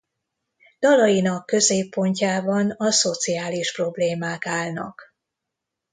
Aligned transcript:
Dalainak 0.79 1.45
középpontjában 1.45 2.69
a 2.69 2.91
szociális 2.91 3.73
problémák 3.75 4.45
állnak. 4.45 5.13